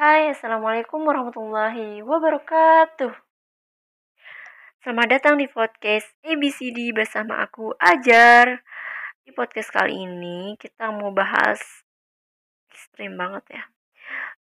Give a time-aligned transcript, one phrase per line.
[0.00, 3.12] Hai, Assalamualaikum warahmatullahi wabarakatuh.
[4.80, 8.64] Selamat datang di podcast ABCD bersama aku Ajar.
[9.20, 11.60] Di podcast kali ini kita mau bahas
[12.72, 13.62] ekstrim banget ya.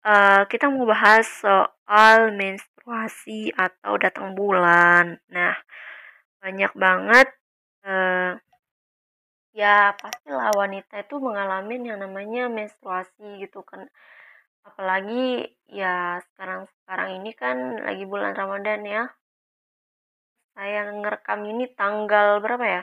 [0.08, 5.20] Uh, kita mau bahas soal menstruasi atau datang bulan.
[5.28, 5.60] Nah,
[6.40, 7.28] banyak banget
[7.84, 8.40] uh,
[9.52, 13.92] ya pastilah wanita itu mengalami yang namanya menstruasi gitu kan
[14.68, 19.04] apalagi ya sekarang sekarang ini kan lagi bulan Ramadan ya.
[20.56, 22.82] Saya ngerekam ini tanggal berapa ya?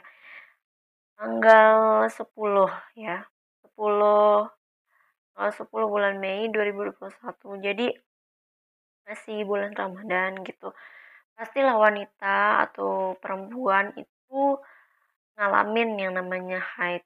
[1.19, 1.77] Tanggal
[2.09, 3.27] 10 ya.
[3.62, 4.48] 10
[5.34, 7.87] tanggal 10 bulan Mei 2021 jadi
[9.06, 10.75] masih bulan Ramadan gitu.
[11.39, 14.59] Pastilah wanita atau perempuan itu
[15.39, 17.03] ngalamin yang namanya haid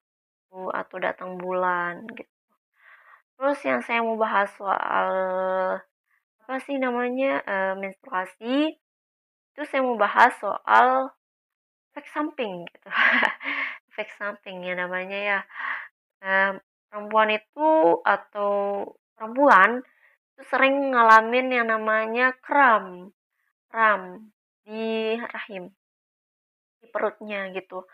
[0.53, 2.32] atau datang bulan gitu
[3.43, 5.11] Terus yang saya mau bahas soal
[6.47, 8.79] apa sih namanya uh, menstruasi
[9.51, 11.11] itu saya mau bahas soal
[11.91, 12.87] efek samping gitu.
[13.91, 15.39] Efek samping ya namanya ya.
[16.23, 16.55] Uh,
[16.87, 18.87] perempuan itu atau
[19.19, 19.83] perempuan
[20.39, 23.11] itu sering ngalamin yang namanya kram
[23.67, 24.31] kram
[24.63, 25.75] di rahim
[26.79, 27.91] di perutnya gitu.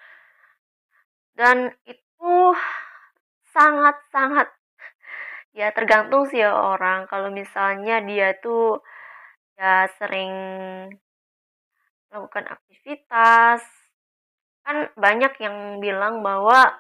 [1.33, 2.37] Dan itu
[3.57, 4.58] sangat-sangat
[5.57, 8.85] Ya tergantung sih ya orang, kalau misalnya dia tuh
[9.59, 10.33] ya sering
[12.09, 13.61] melakukan aktivitas,
[14.65, 16.77] kan banyak yang bilang bahwa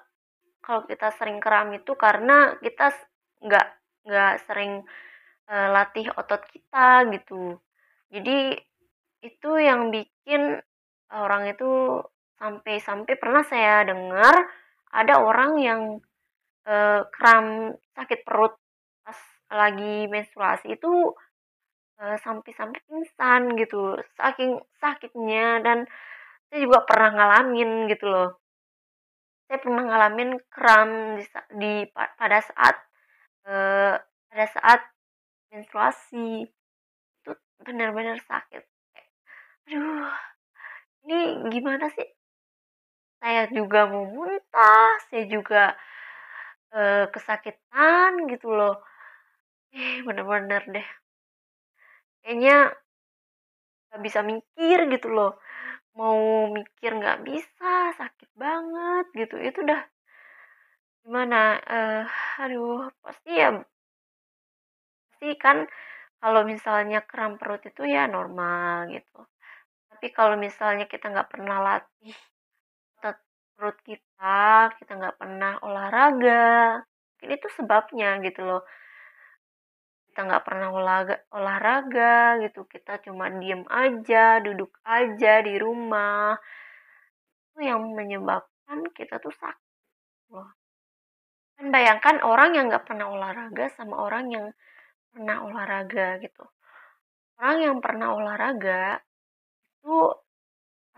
[0.64, 2.92] kalau kita sering kram itu karena kita
[3.40, 3.66] nggak
[4.08, 4.84] nggak sering
[5.48, 7.56] uh, latih otot kita gitu.
[8.12, 8.56] Jadi
[9.24, 10.60] itu yang bikin
[11.12, 12.00] orang itu
[12.38, 14.36] sampai-sampai pernah saya dengar
[14.92, 15.80] ada orang yang
[16.68, 18.54] uh, kram sakit perut
[19.02, 21.16] pas lagi menstruasi itu
[21.98, 25.88] uh, sampai-sampai pingsan gitu saking sakitnya dan
[26.48, 28.40] saya juga pernah ngalamin gitu loh.
[29.48, 31.24] Saya pernah ngalamin kram di,
[31.60, 32.76] di pada saat
[33.48, 33.96] uh,
[34.32, 34.80] pada saat
[35.52, 36.48] menstruasi.
[37.20, 37.30] Itu
[37.64, 38.64] benar-benar sakit.
[39.68, 40.08] Aduh
[41.04, 42.08] ini gimana sih?
[43.20, 45.76] Saya juga mau muntah saya juga
[46.74, 48.74] uh, kesakitan gitu loh.
[49.72, 50.88] Eh bener-bener deh.
[52.24, 52.56] Kayaknya
[53.88, 55.32] nggak bisa mikir gitu loh.
[55.98, 59.34] Mau mikir nggak bisa sakit banget gitu.
[59.40, 59.80] Itu udah
[61.04, 61.58] gimana?
[61.64, 62.04] Uh,
[62.42, 63.48] aduh pasti ya
[65.08, 65.66] pasti kan
[66.22, 69.18] kalau misalnya kram perut itu ya normal gitu.
[69.90, 72.16] Tapi kalau misalnya kita nggak pernah latih
[73.58, 73.74] perut
[74.18, 76.82] kita kita nggak pernah olahraga.
[76.82, 78.62] Mungkin itu sebabnya gitu loh.
[80.10, 82.66] Kita nggak pernah olahraga olahraga gitu.
[82.66, 86.34] Kita cuma diem aja duduk aja di rumah.
[87.54, 89.70] Itu yang menyebabkan kita tuh sakit.
[90.34, 90.50] Loh
[91.58, 94.46] kan bayangkan orang yang nggak pernah olahraga sama orang yang
[95.10, 96.46] pernah olahraga gitu.
[97.34, 99.02] Orang yang pernah olahraga
[99.82, 99.98] itu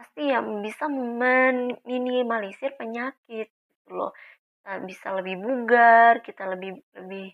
[0.01, 4.17] pasti yang bisa meminimalisir penyakit gitu loh.
[4.57, 7.29] Kita bisa lebih bugar kita lebih lebih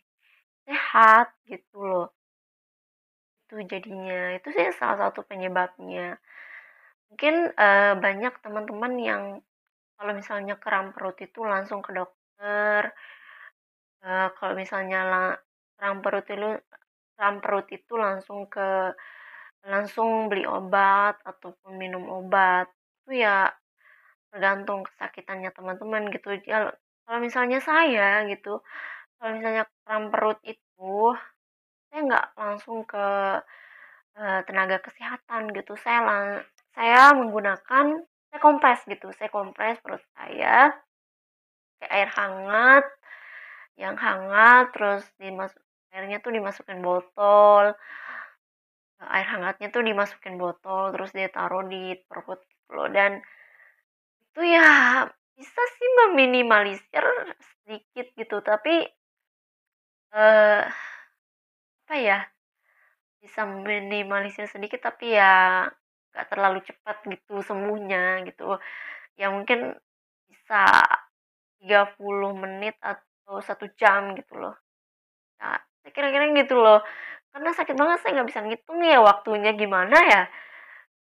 [0.66, 2.10] sehat gitu loh.
[3.47, 4.34] Itu jadinya.
[4.34, 6.19] Itu sih salah satu penyebabnya.
[7.15, 9.22] Mungkin uh, banyak teman-teman yang
[9.94, 12.91] kalau misalnya kram perut itu langsung ke dokter
[14.03, 15.38] uh, kalau misalnya
[15.78, 16.50] kram perut itu
[17.16, 18.93] kram perut itu langsung ke
[19.66, 22.71] langsung beli obat ataupun minum obat.
[23.04, 23.50] Itu ya
[24.31, 26.38] tergantung kesakitannya teman-teman gitu.
[26.47, 26.71] Ya
[27.06, 28.62] kalau misalnya saya gitu
[29.16, 31.15] kalau misalnya kram perut itu
[31.88, 33.06] saya nggak langsung ke
[34.19, 35.75] uh, tenaga kesehatan gitu.
[35.81, 36.27] Saya lang
[36.77, 37.87] saya menggunakan
[38.31, 39.10] saya kompres gitu.
[39.16, 40.75] Saya kompres perut saya
[41.81, 42.84] kayak air hangat
[43.77, 45.60] yang hangat terus dimasuk
[45.93, 47.77] airnya tuh dimasukin botol
[49.01, 52.89] air hangatnya tuh dimasukin botol terus dia taruh di perut gitu loh.
[52.93, 53.21] Dan
[54.37, 54.69] itu ya
[55.37, 57.04] bisa sih meminimalisir
[57.65, 58.84] sedikit gitu tapi
[60.15, 60.63] eh
[61.87, 62.19] apa ya
[63.22, 65.66] bisa meminimalisir sedikit tapi ya
[66.15, 68.57] gak terlalu cepat gitu sembuhnya gitu.
[69.21, 69.75] Ya mungkin
[70.31, 70.65] bisa
[71.60, 74.54] 30 menit atau satu jam gitu loh.
[75.43, 75.59] Nah
[75.95, 76.81] kira-kira gitu loh
[77.36, 80.22] karena sakit banget saya nggak bisa ngitung ya waktunya gimana ya.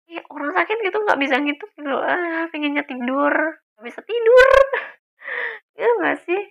[0.10, 3.34] Ya orang sakit gitu nggak bisa ngitung gitu ah pengennya tidur
[3.78, 4.50] nggak bisa tidur.
[5.78, 6.42] Ya nggak sih?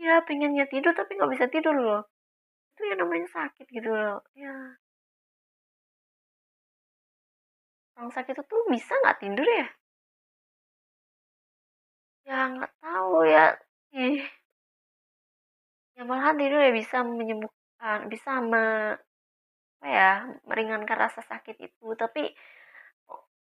[0.00, 2.02] Ya pengennya tidur tapi nggak bisa tidur loh.
[2.72, 4.80] Itu yang namanya sakit gitu loh ya
[7.96, 9.66] orang sakit itu tuh bisa nggak tidur ya?
[12.28, 13.46] Ya nggak tahu ya.
[13.94, 14.22] Ih.
[15.96, 16.96] Ya malahan tidur ya bisa
[18.06, 18.94] bisa me,
[19.82, 20.12] apa ya
[20.46, 22.30] meringankan rasa sakit itu tapi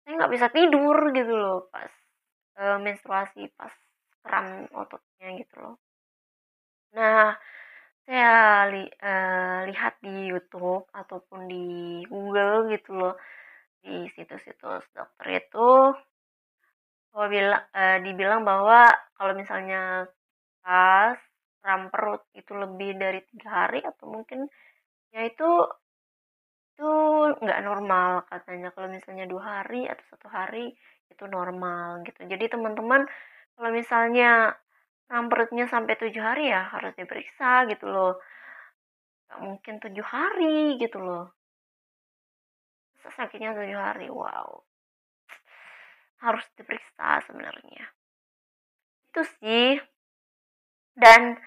[0.06, 1.90] saya nggak bisa tidur gitu loh pas
[2.62, 3.74] uh, menstruasi pas
[4.22, 5.76] kram ototnya gitu loh.
[6.94, 7.34] Nah
[8.06, 13.14] saya li, uh, lihat di YouTube ataupun di Google gitu loh
[13.80, 15.70] di situs-situs dokter itu
[17.10, 18.86] kalau bilang uh, dibilang bahwa
[19.18, 20.06] kalau misalnya
[20.62, 21.18] pas
[21.60, 24.48] kram perut itu lebih dari tiga hari atau mungkin
[25.14, 25.50] ya itu
[26.80, 26.90] itu
[27.44, 28.72] nggak normal katanya.
[28.72, 30.72] Kalau misalnya dua hari atau satu hari
[31.12, 32.24] itu normal gitu.
[32.24, 33.04] Jadi teman-teman
[33.56, 34.56] kalau misalnya
[35.04, 38.16] kram perutnya sampai tujuh hari ya harus diperiksa gitu loh.
[39.28, 41.36] Nggak mungkin tujuh hari gitu loh.
[43.16, 44.06] Sakitnya tujuh hari?
[44.08, 44.64] Wow.
[46.24, 47.84] Harus diperiksa sebenarnya.
[49.10, 49.76] Itu sih
[50.96, 51.38] dan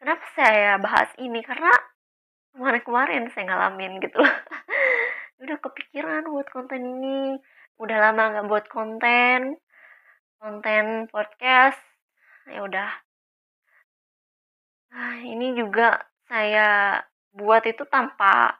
[0.00, 1.40] kenapa saya bahas ini?
[1.44, 1.72] Karena
[2.56, 4.36] kemarin-kemarin saya ngalamin gitu loh.
[5.42, 7.36] Udah kepikiran buat konten ini.
[7.76, 9.60] Udah lama nggak buat konten
[10.40, 11.80] konten podcast.
[12.46, 12.90] Ya udah.
[14.94, 15.98] Nah, ini juga
[16.30, 17.02] saya
[17.34, 18.54] buat itu tanpa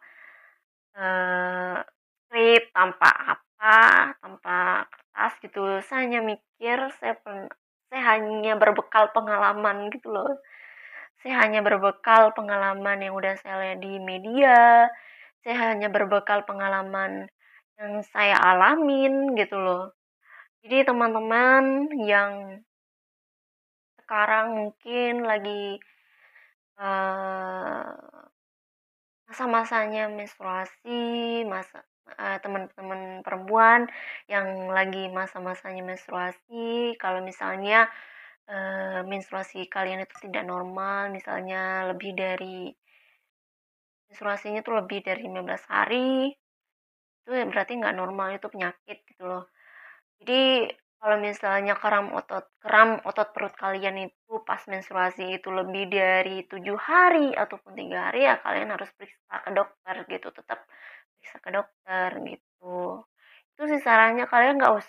[0.99, 1.81] uh,
[2.27, 3.77] skrip tanpa apa
[4.21, 4.57] tanpa
[4.91, 5.63] kertas gitu.
[5.87, 7.49] Saya hanya mikir saya pen,
[7.91, 10.43] saya hanya berbekal pengalaman gitu loh.
[11.23, 14.91] Saya hanya berbekal pengalaman yang udah saya lihat di media.
[15.43, 17.31] Saya hanya berbekal pengalaman
[17.79, 19.95] yang saya alamin gitu loh.
[20.67, 22.63] Jadi teman-teman yang
[24.03, 25.79] sekarang mungkin lagi
[26.79, 27.91] uh,
[29.27, 31.83] masa-masanya menstruasi masa
[32.15, 33.91] uh, teman-teman perempuan
[34.31, 36.95] yang lagi masa-masanya menstruasi.
[37.03, 37.91] Kalau misalnya
[38.51, 42.71] uh, menstruasi kalian itu tidak normal misalnya lebih dari
[44.07, 46.31] menstruasinya tuh lebih dari 15 hari
[47.27, 49.51] itu berarti nggak normal itu penyakit gitu loh.
[50.23, 56.47] Jadi kalau misalnya kram otot kram otot perut kalian itu pas menstruasi itu lebih dari
[56.49, 60.65] tujuh hari ataupun tiga hari ya kalian harus periksa ke dokter gitu tetap
[61.27, 63.03] periksa ke dokter gitu.
[63.59, 64.87] Itu sih sarannya kalian nggak us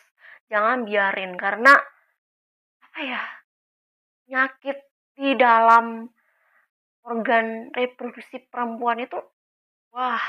[0.53, 1.73] jangan biarin karena
[2.85, 3.21] apa ya
[4.23, 4.77] penyakit
[5.17, 6.05] di dalam
[7.03, 9.17] organ reproduksi perempuan itu
[9.91, 10.23] wah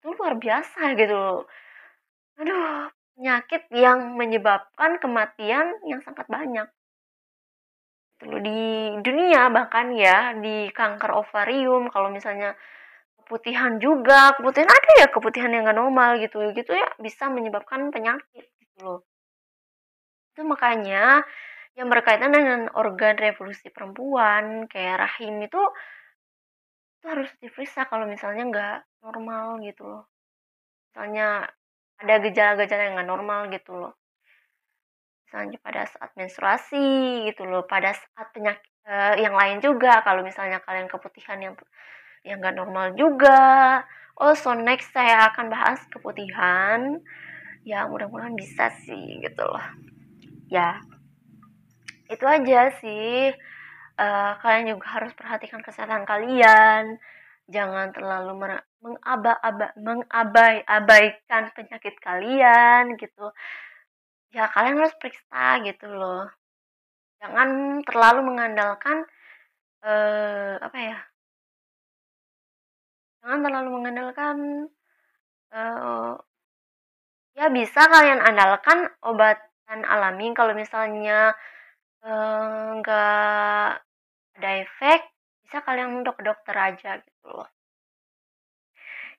[0.00, 1.44] itu luar biasa gitu
[2.40, 6.66] aduh penyakit yang menyebabkan kematian yang sangat banyak.
[8.18, 12.58] Gitu di dunia bahkan ya di kanker ovarium kalau misalnya
[13.24, 18.44] keputihan juga keputihan ada ya keputihan yang gak normal gitu gitu ya bisa menyebabkan penyakit
[18.60, 19.00] gitu loh.
[20.36, 21.24] Itu makanya
[21.74, 25.58] yang berkaitan dengan organ revolusi perempuan kayak rahim itu
[27.00, 30.04] itu harus diperiksa kalau misalnya nggak normal gitu loh.
[30.92, 31.48] Misalnya
[31.98, 33.94] ada gejala-gejala yang nggak normal gitu loh.
[35.26, 40.62] Misalnya pada saat menstruasi gitu loh pada saat penyakit uh, yang lain juga kalau misalnya
[40.62, 41.54] kalian keputihan yang
[42.24, 43.84] yang nggak normal juga.
[44.16, 46.98] Oh so next saya akan bahas keputihan
[47.64, 49.62] ya mudah-mudahan bisa sih gitu loh.
[50.48, 50.80] Ya
[52.08, 53.32] itu aja sih.
[53.94, 56.98] Uh, kalian juga harus perhatikan kesehatan kalian.
[57.46, 58.56] Jangan terlalu
[59.78, 63.30] mengabai-abaikan penyakit kalian gitu.
[64.32, 66.26] Ya kalian harus periksa gitu loh.
[67.20, 69.04] Jangan terlalu mengandalkan
[69.84, 70.98] uh, apa ya
[73.24, 74.68] jangan terlalu mengandalkan
[75.48, 76.12] uh,
[77.32, 81.32] ya bisa kalian andalkan obatan alami kalau misalnya
[82.84, 85.00] nggak uh, ada efek
[85.40, 87.48] bisa kalian untuk dokter aja gitu loh.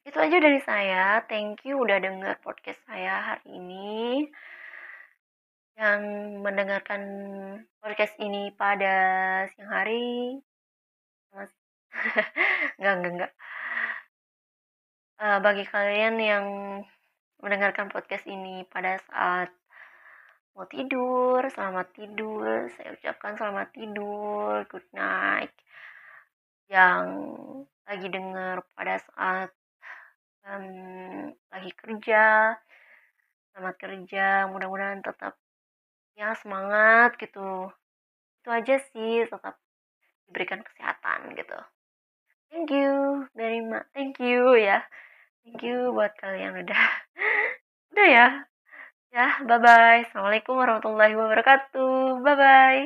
[0.06, 1.26] Itu aja dari saya.
[1.26, 4.30] Thank you udah denger podcast saya hari ini.
[5.74, 6.02] Yang
[6.46, 7.02] mendengarkan
[7.82, 8.94] podcast ini pada
[9.50, 10.38] siang hari.
[12.78, 13.32] Nggak nggak nggak
[15.19, 16.45] uh, bagi kalian yang
[17.39, 19.51] mendengarkan podcast ini pada saat
[20.55, 22.72] mau tidur, selamat tidur.
[22.75, 25.51] Saya ucapkan selamat tidur, good night.
[26.72, 27.05] Yang
[27.86, 29.51] lagi dengar pada saat
[30.48, 32.55] um, lagi kerja,
[33.51, 34.48] selamat kerja.
[34.50, 35.36] Mudah-mudahan tetap
[36.15, 37.69] ya semangat gitu.
[38.41, 39.60] Itu aja sih, tetap
[40.25, 41.60] diberikan kesehatan gitu.
[42.55, 44.79] thank you very much thank you ya
[45.46, 46.84] thank you buat kalian udah
[47.94, 48.28] udah ya
[49.14, 52.82] ya bye bye assalamualaikum warahmatullahi wabarakatuh bye bye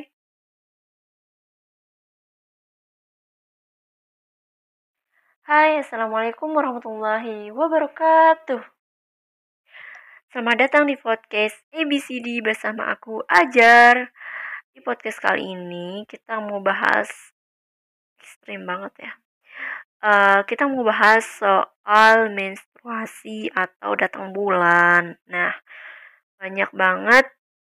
[5.50, 8.62] Hai, Assalamualaikum warahmatullahi wabarakatuh.
[10.30, 14.14] Selamat datang di podcast ABCD bersama aku Ajar.
[14.70, 17.10] Di podcast kali ini kita mau bahas
[18.22, 19.12] ekstrim banget ya.
[20.00, 25.20] Uh, kita mau bahas soal menstruasi atau datang bulan.
[25.28, 25.52] Nah,
[26.40, 27.28] banyak banget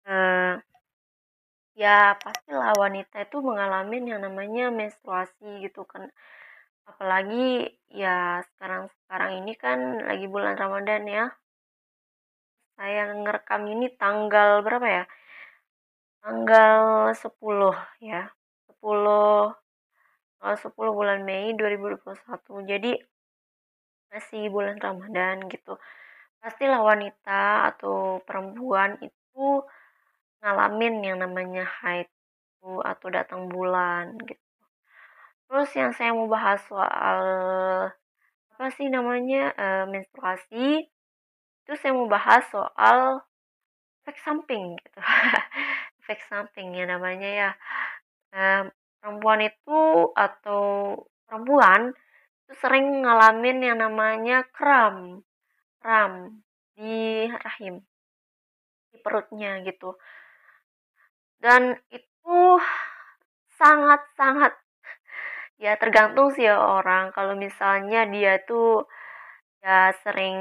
[0.08, 0.56] uh,
[1.76, 6.08] ya pastilah wanita itu mengalami yang namanya menstruasi gitu kan.
[6.88, 11.24] Apalagi ya sekarang sekarang ini kan lagi bulan Ramadan ya.
[12.80, 15.04] Saya ngerekam ini tanggal berapa ya?
[16.24, 18.32] Tanggal 10 ya.
[18.80, 19.63] 10 tanggal
[20.52, 22.92] 10 bulan Mei 2021 jadi
[24.12, 25.80] masih bulan Ramadan gitu.
[26.38, 29.64] Pastilah wanita atau perempuan itu
[30.44, 32.06] ngalamin yang namanya haid
[32.62, 34.44] atau datang bulan gitu.
[35.48, 37.20] Terus yang saya mau bahas soal
[38.54, 40.86] apa sih namanya uh, menstruasi
[41.64, 43.24] itu saya mau bahas soal
[44.04, 45.00] efek samping gitu.
[46.04, 47.50] Efek samping ya namanya ya
[48.36, 48.68] uh,
[49.04, 50.62] perempuan itu atau
[51.28, 51.92] perempuan
[52.48, 55.20] itu sering ngalamin yang namanya kram
[55.76, 56.40] kram
[56.72, 57.84] di rahim
[58.88, 59.92] di perutnya gitu.
[61.36, 62.40] Dan itu
[63.60, 64.56] sangat-sangat
[65.62, 68.84] Ya tergantung sih ya orang, kalau misalnya dia tuh,
[69.62, 70.36] ya sering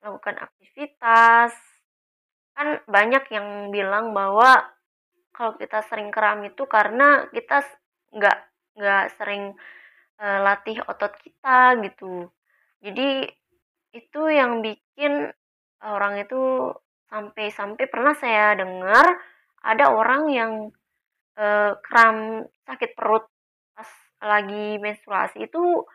[0.00, 1.52] melakukan aktivitas,
[2.56, 4.64] kan banyak yang bilang bahwa
[5.40, 7.64] kalau kita sering kram itu karena kita
[8.12, 8.38] nggak
[8.76, 9.56] nggak sering,
[10.20, 12.28] uh, latih otot kita gitu.
[12.84, 13.24] Jadi
[13.96, 15.32] itu yang bikin
[15.80, 16.68] orang itu
[17.08, 19.16] sampai-sampai pernah saya dengar
[19.64, 20.52] ada orang yang
[21.40, 23.24] uh, kram sakit perut
[23.72, 23.88] pas
[24.20, 25.88] lagi menstruasi itu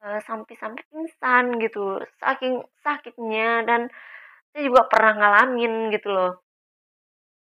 [0.00, 3.92] uh, sampai-sampai pingsan gitu saking sakitnya dan
[4.50, 6.32] saya juga pernah ngalamin gitu loh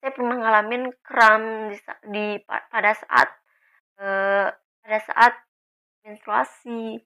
[0.03, 1.79] saya pernah ngalamin kram di,
[2.11, 3.31] di pada saat
[4.03, 4.51] uh,
[4.83, 5.33] pada saat
[6.03, 6.99] menstruasi.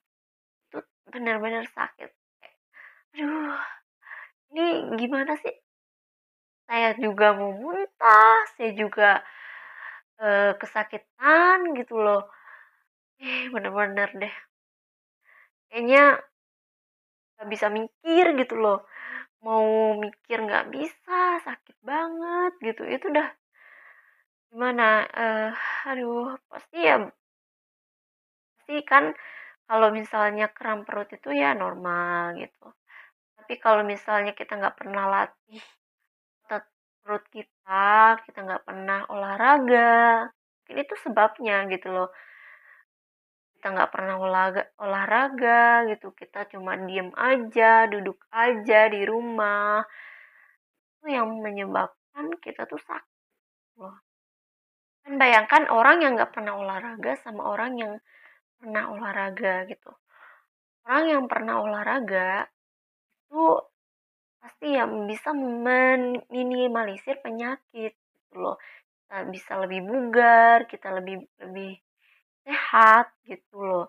[0.65, 0.81] Itu
[1.12, 2.09] benar-benar sakit.
[3.21, 3.53] Aduh
[4.57, 5.53] ini gimana sih?
[6.65, 9.21] Saya juga mau muntah saya juga
[10.17, 12.33] uh, kesakitan gitu loh.
[13.21, 14.35] Eh bener-bener deh.
[15.69, 16.17] Kayaknya
[17.37, 18.88] nggak bisa mikir gitu loh
[19.47, 23.29] mau mikir nggak bisa sakit banget gitu itu udah
[24.50, 25.50] gimana uh,
[25.91, 26.97] aduh pasti ya
[28.59, 29.05] pasti kan
[29.71, 32.67] kalau misalnya kram perut itu ya normal gitu
[33.38, 35.62] tapi kalau misalnya kita nggak pernah latih
[37.07, 40.26] perut kita, kita nggak pernah olahraga.
[40.26, 42.11] Mungkin itu sebabnya gitu loh.
[43.66, 49.82] Kita nggak pernah olahraga, olahraga gitu, kita cuma diem aja, duduk aja di rumah.
[51.02, 53.18] Itu yang menyebabkan kita tuh sakit
[53.82, 53.99] loh.
[55.02, 57.99] Kan bayangkan orang yang nggak pernah olahraga sama orang yang
[58.54, 59.90] pernah olahraga gitu.
[60.87, 62.46] Orang yang pernah olahraga
[63.26, 63.66] itu
[64.38, 68.62] pasti yang bisa meminimalisir penyakit gitu loh
[69.02, 71.82] kita bisa lebih bugar kita lebih lebih
[72.47, 73.87] sehat gitu loh.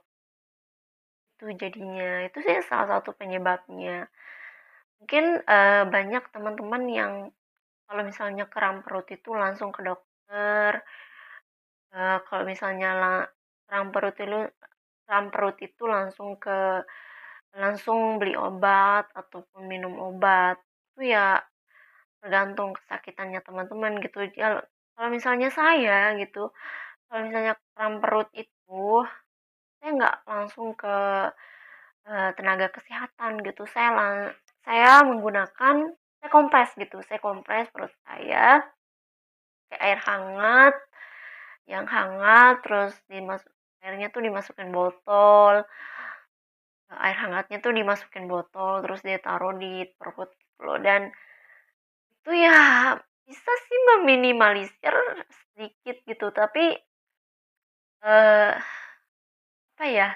[1.37, 4.09] Itu jadinya itu sih salah satu penyebabnya.
[4.97, 7.13] Mungkin uh, banyak teman-teman yang
[7.85, 10.81] kalau misalnya kram perut itu langsung ke dokter
[11.93, 12.89] uh, kalau misalnya
[13.69, 14.39] kram perut itu
[15.07, 16.83] kram perut itu langsung ke
[17.55, 20.57] langsung beli obat ataupun minum obat.
[20.93, 21.41] Itu ya
[22.21, 24.25] tergantung kesakitannya teman-teman gitu.
[24.35, 24.65] Ya
[24.97, 26.49] kalau misalnya saya gitu
[27.07, 28.85] kalau misalnya kram perut itu
[29.79, 30.97] saya nggak langsung ke
[32.07, 33.63] uh, tenaga kesehatan gitu.
[33.71, 34.15] Saya lang
[34.67, 35.75] saya menggunakan
[36.19, 36.99] saya kompres gitu.
[37.07, 38.63] Saya kompres perut saya
[39.67, 40.75] kayak air hangat
[41.67, 43.51] yang hangat terus dimasuk
[43.83, 45.67] airnya tuh dimasukin botol
[46.87, 50.79] air hangatnya tuh dimasukin botol terus dia taruh di perut gitu loh.
[50.79, 51.11] Dan
[52.23, 52.95] itu ya
[53.27, 54.95] bisa sih meminimalisir
[55.31, 56.27] sedikit gitu.
[56.31, 56.75] Tapi
[58.03, 58.53] eh
[59.77, 60.09] apa ya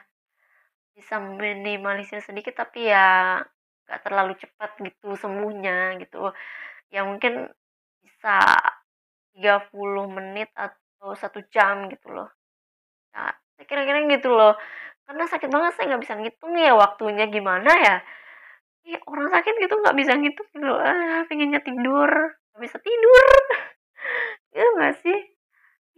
[0.97, 3.39] bisa meminimalisir sedikit tapi ya
[3.89, 6.31] gak terlalu cepat gitu sembuhnya gitu.
[6.93, 7.49] Ya mungkin
[8.03, 8.39] bisa
[9.35, 12.29] 30 menit atau satu jam gitu loh.
[13.15, 13.31] Nah,
[13.67, 14.55] kira-kira gitu loh.
[15.07, 17.95] Karena sakit banget saya nggak bisa ngitung ya waktunya gimana ya.
[18.87, 22.11] Ya orang sakit gitu nggak bisa ngitung gitu ah pengennya tidur
[22.55, 23.27] nggak bisa tidur.
[24.57, 25.17] Ya nggak sih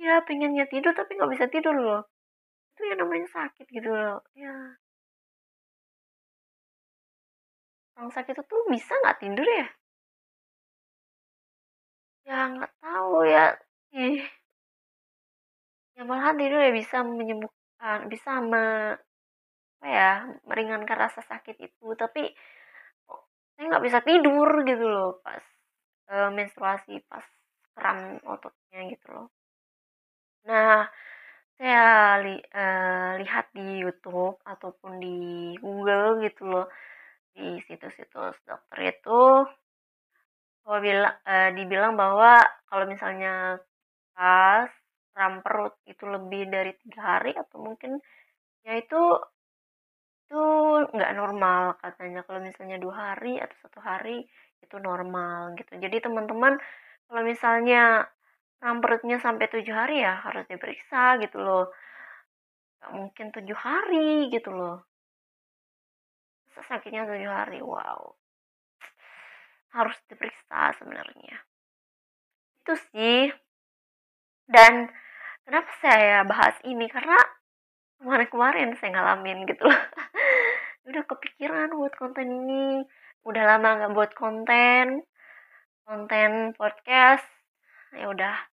[0.02, 2.02] ya pengennya tidur tapi nggak bisa tidur loh.
[2.74, 4.78] Itu yang namanya sakit gitu loh ya
[7.98, 9.68] orang sakit itu bisa nggak tidur ya?
[12.28, 13.46] Ya nggak tahu ya.
[13.94, 14.20] Ih.
[15.96, 18.64] Ya malahan tidur ya bisa menyembuhkan bisa me,
[19.78, 20.10] apa ya
[20.50, 21.86] meringankan rasa sakit itu.
[22.02, 22.22] Tapi
[23.54, 25.44] saya nggak bisa tidur gitu loh pas
[26.10, 27.26] uh, menstruasi pas
[27.78, 29.28] kram ototnya gitu loh
[30.48, 30.88] nah
[31.56, 35.18] saya li, uh, lihat di YouTube ataupun di
[35.62, 36.68] Google gitu loh
[37.34, 39.22] di situs-situs dokter itu
[40.64, 42.40] kalau bilang uh, dibilang bahwa
[42.72, 43.60] kalau misalnya
[44.16, 44.72] pas
[45.14, 48.02] kram perut itu lebih dari tiga hari atau mungkin
[48.66, 49.02] ya itu
[50.34, 50.42] itu
[50.90, 52.26] nggak normal katanya.
[52.26, 54.26] Kalau misalnya dua hari atau satu hari
[54.66, 55.78] itu normal gitu.
[55.78, 56.58] Jadi teman-teman
[57.06, 58.10] kalau misalnya
[58.64, 61.68] perutnya sampai tujuh hari ya harus diperiksa gitu loh.
[62.80, 64.88] Nggak mungkin tujuh hari gitu loh.
[66.64, 68.16] Sakitnya tujuh hari wow.
[69.76, 71.44] Harus diperiksa sebenarnya.
[72.64, 73.36] Itu sih.
[74.48, 74.88] Dan
[75.44, 76.88] kenapa saya bahas ini?
[76.88, 77.20] Karena
[78.00, 79.82] kemarin-kemarin saya ngalamin gitu loh.
[80.88, 82.88] Udah kepikiran buat konten ini.
[83.28, 85.04] Udah lama nggak buat konten.
[85.84, 87.28] Konten podcast.
[87.92, 88.53] Ya udah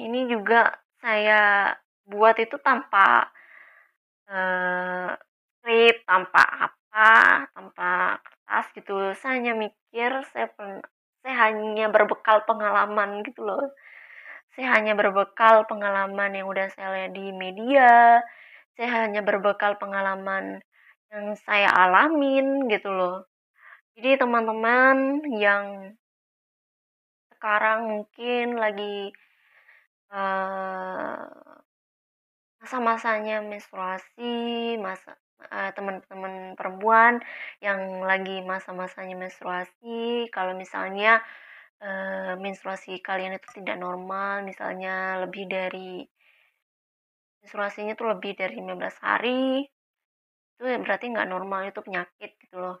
[0.00, 1.74] ini juga saya
[2.08, 3.28] buat itu tanpa
[4.28, 5.12] uh,
[5.60, 7.08] script tanpa apa
[7.54, 7.90] tanpa
[8.24, 8.96] kertas gitu.
[9.18, 10.82] Saya hanya mikir saya pen,
[11.22, 13.70] saya hanya berbekal pengalaman gitu loh.
[14.56, 18.18] Saya hanya berbekal pengalaman yang udah saya lihat di media.
[18.74, 20.58] Saya hanya berbekal pengalaman
[21.10, 23.30] yang saya alamin gitu loh.
[23.94, 25.94] Jadi teman-teman yang
[27.36, 29.14] sekarang mungkin lagi
[32.60, 35.16] masa-masanya menstruasi masa
[35.72, 37.22] teman-teman perempuan
[37.64, 41.24] yang lagi masa-masanya menstruasi kalau misalnya
[41.80, 46.04] uh, menstruasi kalian itu tidak normal misalnya lebih dari
[47.40, 49.64] menstruasinya tuh lebih dari 15 hari
[50.60, 52.76] itu berarti nggak normal itu penyakit gitu loh.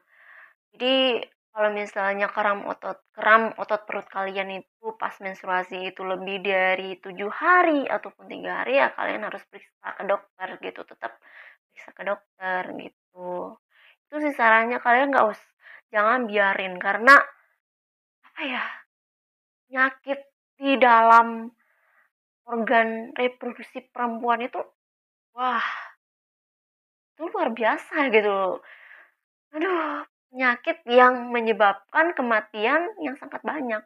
[0.76, 6.96] Jadi kalau misalnya kram otot kram otot perut kalian itu pas menstruasi itu lebih dari
[7.02, 11.12] tujuh hari ataupun tiga hari ya kalian harus periksa ke dokter gitu tetap
[11.66, 13.58] periksa ke dokter gitu.
[14.06, 15.42] Itu sih sarannya kalian nggak us
[15.90, 17.18] jangan biarin karena
[18.30, 18.64] apa ya
[19.66, 20.20] penyakit
[20.54, 21.50] di dalam
[22.46, 24.58] organ reproduksi perempuan itu
[25.34, 25.66] wah
[27.14, 28.58] itu luar biasa gitu
[29.54, 33.82] aduh penyakit yang menyebabkan kematian yang sangat banyak.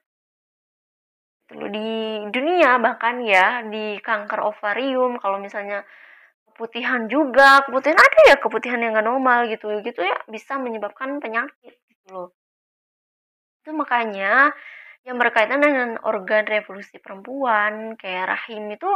[1.48, 5.84] Di dunia bahkan ya di kanker ovarium kalau misalnya
[6.48, 11.74] keputihan juga keputihan ada ya keputihan yang gak normal gitu gitu ya bisa menyebabkan penyakit
[11.90, 12.28] gitu loh.
[13.64, 14.52] Itu makanya
[15.04, 18.88] yang berkaitan dengan organ revolusi perempuan kayak rahim itu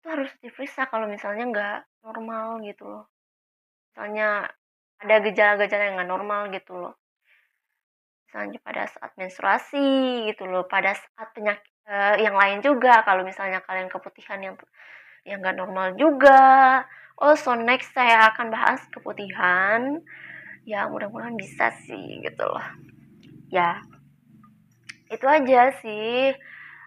[0.00, 3.04] itu harus diperiksa kalau misalnya nggak normal gitu loh.
[3.90, 4.52] Misalnya
[5.00, 6.94] ada gejala-gejala yang nggak normal gitu loh.
[8.26, 13.04] Misalnya pada saat menstruasi gitu loh pada saat penyakit uh, yang lain juga.
[13.04, 14.54] Kalau misalnya kalian keputihan yang
[15.26, 16.84] yang nggak normal juga.
[17.16, 20.00] Oh so next saya akan bahas keputihan.
[20.66, 22.66] Ya mudah-mudahan bisa sih gitu loh.
[23.52, 23.80] Ya
[25.12, 26.34] itu aja sih.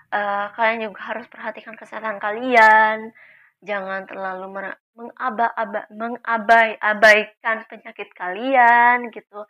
[0.09, 3.13] Uh, kalian juga harus perhatikan kesehatan kalian
[3.59, 4.45] jangan terlalu
[4.95, 9.43] mengaba-aba mengabai-abaikan penyakit kalian gitu.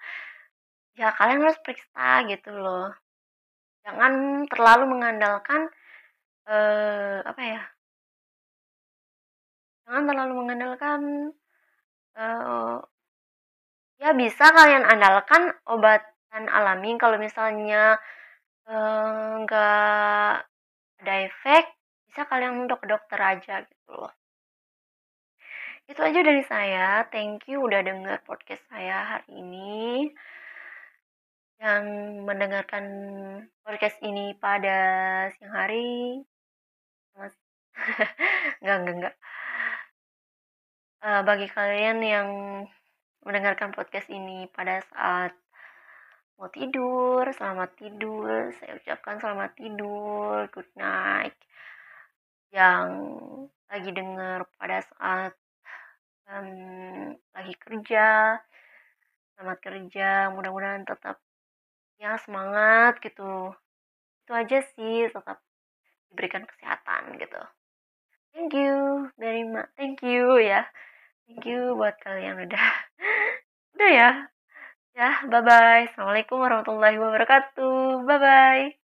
[0.98, 2.92] Ya kalian harus periksa gitu loh.
[3.86, 5.70] Jangan terlalu mengandalkan
[6.50, 7.62] uh, apa ya?
[9.86, 11.02] Jangan terlalu mengandalkan
[12.18, 12.78] uh,
[14.02, 17.98] ya bisa kalian andalkan obatan alami kalau misalnya
[18.70, 20.46] nggak
[21.02, 21.66] ada efek,
[22.06, 24.14] bisa kalian untuk dokter aja gitu loh.
[25.90, 27.02] Itu aja dari saya.
[27.10, 30.14] Thank you udah denger podcast saya hari ini.
[31.58, 31.86] Yang
[32.24, 32.86] mendengarkan
[33.66, 34.78] podcast ini pada
[35.34, 36.22] siang hari.
[38.62, 39.16] Enggak, enggak, enggak.
[41.00, 42.30] Uh, bagi kalian yang
[43.24, 45.34] mendengarkan podcast ini pada saat
[46.40, 48.54] mau tidur, selamat tidur.
[48.56, 51.36] Saya ucapkan selamat tidur, good night.
[52.50, 52.90] Yang
[53.70, 55.34] lagi denger pada saat
[56.30, 58.38] um, lagi kerja
[59.38, 61.22] selamat kerja mudah-mudahan tetap
[62.02, 63.54] ya semangat gitu.
[64.26, 65.40] Itu aja sih tetap
[66.10, 67.42] diberikan kesehatan gitu.
[68.34, 70.66] Thank you dari ma thank you ya.
[71.30, 72.68] Thank you buat kalian udah
[73.78, 74.10] udah ya.
[74.98, 78.04] Ya bye bye assalamualaikum warahmatullahi wabarakatuh.
[78.04, 78.79] Bye bye